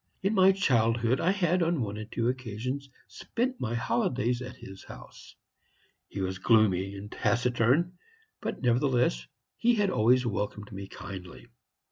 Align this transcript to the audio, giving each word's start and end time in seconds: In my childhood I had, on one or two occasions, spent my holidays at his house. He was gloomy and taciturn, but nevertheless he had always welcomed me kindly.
In 0.23 0.33
my 0.33 0.51
childhood 0.51 1.19
I 1.21 1.29
had, 1.29 1.61
on 1.61 1.79
one 1.81 1.95
or 1.99 2.05
two 2.05 2.27
occasions, 2.27 2.89
spent 3.07 3.59
my 3.61 3.75
holidays 3.75 4.41
at 4.41 4.55
his 4.55 4.83
house. 4.85 5.35
He 6.07 6.21
was 6.21 6.39
gloomy 6.39 6.95
and 6.95 7.11
taciturn, 7.11 7.99
but 8.41 8.63
nevertheless 8.63 9.27
he 9.57 9.75
had 9.75 9.91
always 9.91 10.25
welcomed 10.25 10.71
me 10.71 10.87
kindly. 10.87 11.49